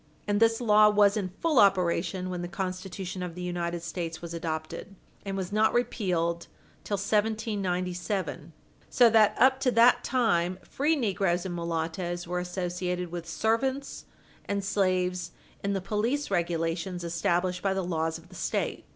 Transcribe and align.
And 0.27 0.39
this 0.39 0.59
law 0.59 0.89
was 0.89 1.15
in 1.15 1.29
full 1.41 1.59
operation 1.59 2.31
when 2.31 2.41
the 2.41 2.47
Constitution 2.47 3.21
of 3.21 3.35
the 3.35 3.41
United 3.43 3.83
States 3.83 4.19
was 4.19 4.33
adopted, 4.33 4.95
and 5.23 5.37
was 5.37 5.51
not 5.51 5.75
repealed 5.75 6.47
till 6.83 6.97
1797. 6.97 8.51
So 8.89 9.11
that, 9.11 9.35
up 9.37 9.59
to 9.59 9.69
that 9.69 10.03
time, 10.03 10.57
free 10.63 10.95
negroes 10.95 11.45
and 11.45 11.53
mulattoes 11.53 12.25
were 12.25 12.39
associated 12.39 13.11
with 13.11 13.27
servants 13.29 14.05
and 14.45 14.63
slaves 14.65 15.33
in 15.63 15.73
the 15.73 15.81
police 15.81 16.31
regulations 16.31 17.03
established 17.03 17.61
by 17.61 17.75
the 17.75 17.85
laws 17.85 18.17
of 18.17 18.29
the 18.29 18.33
State. 18.35 18.85